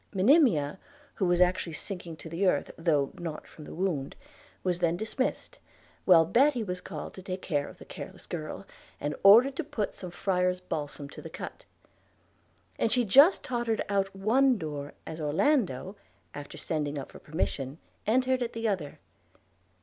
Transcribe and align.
Monimia, 0.15 0.79
who 1.13 1.27
was 1.27 1.39
actually 1.41 1.73
sinking 1.73 2.15
to 2.15 2.27
the 2.27 2.47
earth, 2.47 2.71
though 2.75 3.11
not 3.19 3.45
from 3.45 3.65
the 3.65 3.75
wound, 3.75 4.15
was 4.63 4.79
then 4.79 4.97
dismissed, 4.97 5.59
while 6.05 6.25
Betty 6.25 6.63
was 6.63 6.81
called 6.81 7.13
to 7.13 7.21
take 7.21 7.43
care 7.43 7.67
of 7.69 7.77
the 7.77 7.85
careless 7.85 8.25
girl, 8.25 8.65
and 8.99 9.13
ordered 9.21 9.55
to 9.57 9.63
put 9.63 9.93
some 9.93 10.09
friar's 10.09 10.59
balsam 10.59 11.07
to 11.09 11.21
the 11.21 11.29
cut; 11.29 11.65
and 12.79 12.91
she 12.91 13.05
just 13.05 13.43
tottered 13.43 13.85
out 13.89 14.07
of 14.07 14.15
one 14.19 14.57
door 14.57 14.95
as 15.05 15.21
Orlando, 15.21 15.95
after 16.33 16.57
sending 16.57 16.97
up 16.97 17.11
for 17.11 17.19
permission, 17.19 17.77
entered 18.07 18.41
at 18.41 18.53
the 18.53 18.67
other. 18.67 18.97